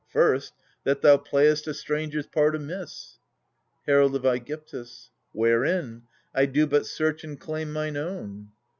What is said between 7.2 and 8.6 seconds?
and claim mine own.